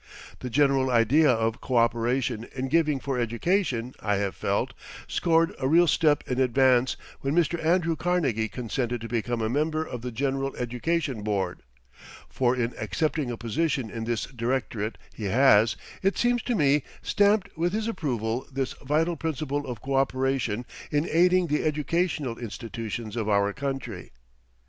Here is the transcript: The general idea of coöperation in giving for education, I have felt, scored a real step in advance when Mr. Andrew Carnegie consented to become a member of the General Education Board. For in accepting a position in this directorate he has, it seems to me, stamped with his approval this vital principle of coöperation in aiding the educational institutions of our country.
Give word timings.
The 0.39 0.49
general 0.49 0.89
idea 0.89 1.29
of 1.29 1.61
coöperation 1.61 2.51
in 2.53 2.69
giving 2.69 2.99
for 2.99 3.19
education, 3.19 3.93
I 3.99 4.15
have 4.15 4.33
felt, 4.35 4.73
scored 5.07 5.53
a 5.59 5.67
real 5.67 5.85
step 5.85 6.27
in 6.27 6.39
advance 6.39 6.97
when 7.19 7.35
Mr. 7.35 7.63
Andrew 7.63 7.95
Carnegie 7.95 8.47
consented 8.49 8.99
to 9.01 9.07
become 9.07 9.41
a 9.43 9.47
member 9.47 9.85
of 9.85 10.01
the 10.01 10.11
General 10.11 10.55
Education 10.55 11.21
Board. 11.21 11.59
For 12.27 12.55
in 12.55 12.73
accepting 12.79 13.29
a 13.29 13.37
position 13.37 13.91
in 13.91 14.05
this 14.05 14.23
directorate 14.25 14.97
he 15.13 15.25
has, 15.25 15.75
it 16.01 16.17
seems 16.17 16.41
to 16.43 16.55
me, 16.55 16.81
stamped 17.03 17.55
with 17.55 17.71
his 17.71 17.87
approval 17.87 18.47
this 18.51 18.73
vital 18.83 19.15
principle 19.15 19.67
of 19.67 19.83
coöperation 19.83 20.65
in 20.89 21.07
aiding 21.11 21.45
the 21.45 21.63
educational 21.63 22.39
institutions 22.39 23.15
of 23.15 23.29
our 23.29 23.53
country. 23.53 24.09